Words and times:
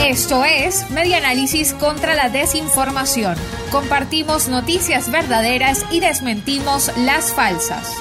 Esto 0.00 0.44
es 0.44 0.90
Medianálisis 0.90 1.72
contra 1.74 2.14
la 2.14 2.28
desinformación. 2.28 3.36
Compartimos 3.70 4.48
noticias 4.48 5.10
verdaderas 5.10 5.84
y 5.90 6.00
desmentimos 6.00 6.90
las 6.98 7.32
falsas. 7.32 7.92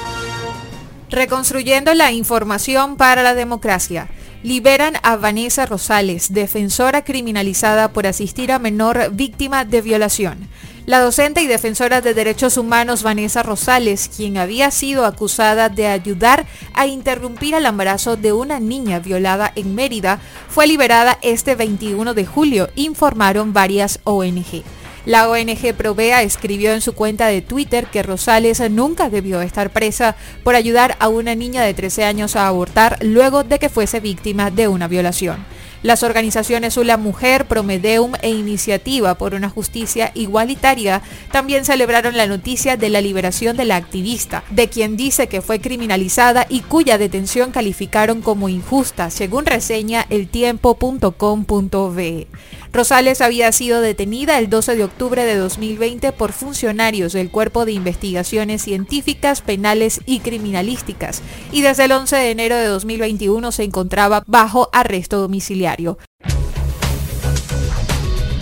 Reconstruyendo 1.10 1.94
la 1.94 2.12
información 2.12 2.98
para 2.98 3.22
la 3.24 3.36
democracia. 3.36 4.08
Liberan 4.44 4.96
a 5.04 5.16
Vanessa 5.16 5.66
Rosales, 5.66 6.34
defensora 6.34 7.04
criminalizada 7.04 7.94
por 7.94 8.08
asistir 8.08 8.52
a 8.52 8.60
menor 8.60 9.12
víctima 9.12 9.64
de 9.64 9.82
violación. 9.82 10.50
La 10.86 11.00
docente 11.00 11.42
y 11.42 11.48
defensora 11.48 12.02
de 12.02 12.14
derechos 12.14 12.58
humanos 12.58 13.04
Vanessa 13.04 13.42
Rosales, 13.42 14.10
quien 14.14 14.38
había 14.38 14.70
sido 14.70 15.06
acusada 15.06 15.70
de 15.70 15.88
ayudar 15.88 16.46
a 16.74 16.88
interrumpir 16.88 17.54
el 17.56 17.66
embarazo 17.66 18.18
de 18.18 18.34
una 18.34 18.60
niña 18.60 19.00
violada 19.00 19.54
en 19.56 19.76
Mérida, 19.76 20.20
fue 20.50 20.68
liberada 20.68 21.18
este 21.22 21.56
21 21.56 22.14
de 22.14 22.26
julio, 22.26 22.70
informaron 22.76 23.54
varias 23.54 24.02
ONG. 24.04 24.64
La 25.06 25.30
ONG 25.30 25.74
Provea 25.74 26.22
escribió 26.22 26.74
en 26.74 26.82
su 26.82 26.92
cuenta 26.94 27.28
de 27.28 27.42
Twitter 27.42 27.86
que 27.88 28.04
Rosales 28.04 28.60
nunca 28.70 29.10
debió 29.10 29.42
estar 29.42 29.70
presa 29.70 30.18
por 30.44 30.56
ayudar 30.56 30.98
a 31.00 31.08
una 31.08 31.34
niña 31.34 31.64
de 31.64 31.74
13 31.74 32.04
años 32.04 32.36
a 32.36 32.48
abortar 32.48 32.98
luego 33.02 33.46
de 33.46 33.58
que 33.58 33.70
fuese 33.70 34.02
víctima 34.02 34.52
de 34.52 34.68
una 34.68 34.90
violación. 34.90 35.46
Las 35.84 36.02
organizaciones 36.02 36.78
Una 36.78 36.96
Mujer, 36.96 37.46
Promedeum 37.46 38.14
e 38.22 38.30
Iniciativa 38.30 39.16
por 39.16 39.34
una 39.34 39.50
Justicia 39.50 40.12
Igualitaria 40.14 41.02
también 41.30 41.66
celebraron 41.66 42.16
la 42.16 42.26
noticia 42.26 42.78
de 42.78 42.90
la 42.90 43.02
liberación 43.02 43.58
de 43.58 43.66
la 43.66 43.76
activista, 43.76 44.46
de 44.50 44.70
quien 44.70 44.96
dice 44.96 45.28
que 45.28 45.42
fue 45.42 45.60
criminalizada 45.60 46.46
y 46.48 46.62
cuya 46.62 46.98
detención 46.98 47.52
calificaron 47.52 48.22
como 48.22 48.48
injusta, 48.48 49.10
según 49.10 49.46
reseña 49.46 50.06
eltiempo.com.be. 50.10 52.28
Rosales 52.74 53.22
había 53.22 53.52
sido 53.52 53.82
detenida 53.82 54.40
el 54.40 54.50
12 54.50 54.76
de 54.76 54.84
octubre 54.84 55.24
de 55.24 55.36
2020 55.36 56.12
por 56.12 56.34
funcionarios 56.34 57.14
del 57.14 57.30
Cuerpo 57.30 57.66
de 57.66 57.72
Investigaciones 57.72 58.64
Científicas, 58.64 59.42
Penales 59.42 60.02
y 60.08 60.22
Criminalísticas 60.22 61.22
y 61.52 61.62
desde 61.62 61.86
el 61.86 61.92
11 61.92 62.16
de 62.16 62.32
enero 62.32 62.58
de 62.58 62.66
2021 62.66 63.52
se 63.52 63.64
encontraba 63.64 64.24
bajo 64.26 64.70
arresto 64.74 65.20
domiciliario. 65.20 66.00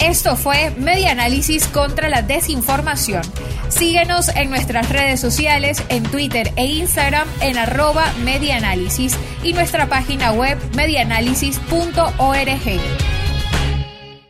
Esto 0.02 0.38
fue 0.38 0.72
Media 0.78 1.12
Análisis 1.12 1.68
contra 1.68 2.08
la 2.08 2.22
Desinformación. 2.22 3.24
Síguenos 3.68 4.30
en 4.30 4.50
nuestras 4.50 4.90
redes 4.90 5.20
sociales, 5.20 5.84
en 5.90 6.04
Twitter 6.04 6.54
e 6.56 6.66
Instagram 6.66 7.28
en 7.42 7.58
arroba 7.58 8.06
y 9.44 9.54
nuestra 9.54 9.90
página 9.90 10.32
web 10.32 10.58
medianálisis.org. 10.74 13.11